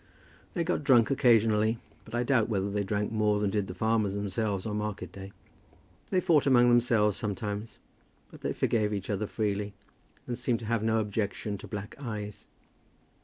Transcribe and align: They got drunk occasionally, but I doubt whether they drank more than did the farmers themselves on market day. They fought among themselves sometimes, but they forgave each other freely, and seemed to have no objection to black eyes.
They 0.55 0.63
got 0.63 0.83
drunk 0.83 1.11
occasionally, 1.11 1.77
but 2.05 2.15
I 2.15 2.23
doubt 2.23 2.49
whether 2.49 2.71
they 2.71 2.83
drank 2.83 3.11
more 3.11 3.39
than 3.39 3.51
did 3.51 3.67
the 3.67 3.75
farmers 3.75 4.15
themselves 4.15 4.65
on 4.65 4.77
market 4.77 5.11
day. 5.11 5.31
They 6.09 6.19
fought 6.19 6.47
among 6.47 6.69
themselves 6.69 7.15
sometimes, 7.15 7.77
but 8.31 8.41
they 8.41 8.51
forgave 8.53 8.93
each 8.95 9.11
other 9.11 9.27
freely, 9.27 9.75
and 10.25 10.39
seemed 10.39 10.57
to 10.61 10.65
have 10.65 10.81
no 10.81 10.97
objection 10.97 11.55
to 11.59 11.67
black 11.67 11.93
eyes. 12.01 12.47